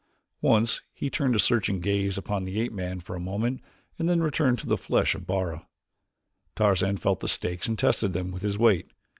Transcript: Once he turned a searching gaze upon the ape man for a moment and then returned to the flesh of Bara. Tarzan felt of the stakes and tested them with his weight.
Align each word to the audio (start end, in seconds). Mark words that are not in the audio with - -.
Once 0.41 0.81
he 0.95 1.11
turned 1.11 1.35
a 1.35 1.39
searching 1.39 1.79
gaze 1.79 2.17
upon 2.17 2.41
the 2.41 2.59
ape 2.59 2.73
man 2.73 2.99
for 2.99 3.15
a 3.15 3.19
moment 3.19 3.61
and 3.99 4.09
then 4.09 4.19
returned 4.19 4.57
to 4.57 4.65
the 4.65 4.75
flesh 4.75 5.13
of 5.13 5.27
Bara. 5.27 5.67
Tarzan 6.55 6.97
felt 6.97 7.17
of 7.17 7.21
the 7.21 7.27
stakes 7.27 7.67
and 7.67 7.77
tested 7.77 8.11
them 8.11 8.31
with 8.31 8.41
his 8.41 8.57
weight. 8.57 8.89